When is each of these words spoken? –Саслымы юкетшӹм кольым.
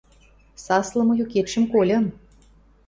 –Саслымы 0.63 1.13
юкетшӹм 1.23 1.65
кольым. 1.73 2.05